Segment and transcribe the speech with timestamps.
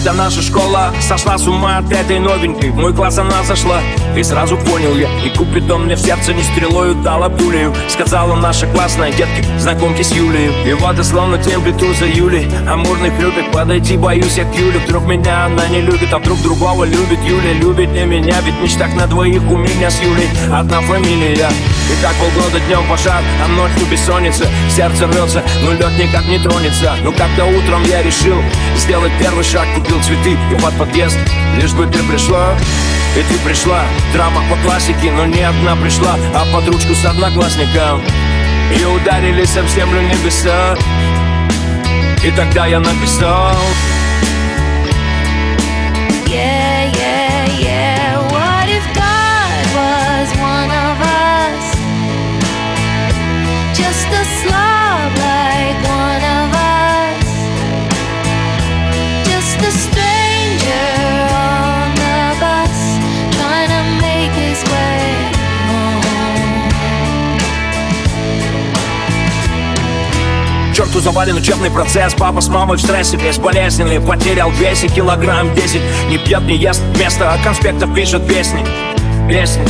[0.00, 2.70] Вся наша школа сошла с ума от этой новенькой.
[2.70, 3.82] В мой класс она зашла
[4.16, 5.10] И сразу понял я.
[5.22, 7.74] И Купидон мне в сердце не стрелою дала пулею.
[7.86, 13.52] Сказала наша классная детки Знакомьтесь Юлей И вот и словно темплиту за Юлей Амурных любит
[13.52, 17.18] подойти Боюсь я к Юле Вдруг меня она не любит А вдруг другого любит.
[17.22, 21.50] Юля Любит не меня Ведь мечтах на двоих у меня с Юлей Одна фамилия
[21.90, 24.46] И так полгода днем пожар А ночью бессонница.
[24.74, 26.96] Сердце рвется, но лед никак не тронется.
[27.02, 28.42] Но как-то утром я решил
[28.76, 31.18] Сделать первый шаг Купил цветы и под подъезд.
[31.56, 32.56] Лишь бы ты пришла
[33.16, 33.82] и ты пришла,
[34.12, 38.00] драма по классике, но не одна пришла, а под ручку с одноклассником.
[38.72, 40.76] И ударились об землю небеса.
[42.22, 43.56] И тогда я написал
[53.74, 54.30] Just a.
[70.80, 72.14] Черту завален учебный процесс.
[72.14, 74.00] Папа с мамой в стрессе весь болезненный.
[74.00, 75.82] Потерял весе килограмм десять.
[76.08, 78.64] Не пьет, не ест вместо конспектов пишет песни.
[79.28, 79.62] Песни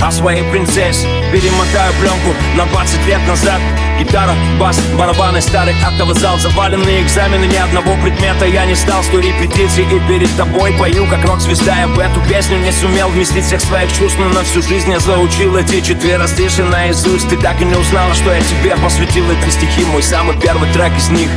[0.00, 1.06] о своей принцессе.
[1.32, 3.60] Перемотаю пленку на 20 лет назад.
[3.98, 9.06] Гитара, бас, барабаны, старый актовый зал Заваленные экзамены, ни одного предмета Я не стал с
[9.06, 13.44] той репетиции и перед тобой Пою как рок-звезда, я в эту песню не сумел Вместить
[13.44, 17.28] всех своих чувств, но на всю жизнь я заучил Эти четверостиши наизусть.
[17.28, 20.94] Ты так и не узнала, что я тебе посвятил Эти стихи, мой самый первый трек
[20.96, 21.30] из них.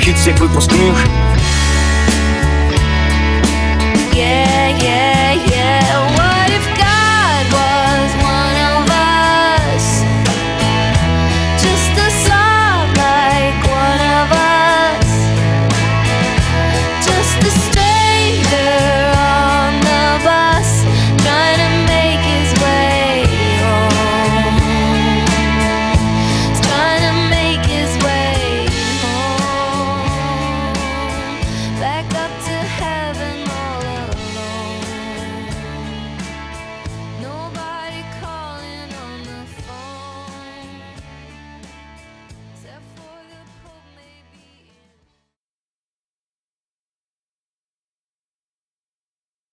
[0.00, 0.96] Хит всех выпускных